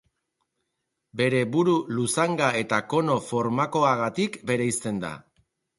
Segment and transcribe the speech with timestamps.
[1.21, 5.19] Bere buru luzanga eta kono formakoagatik bereizten da.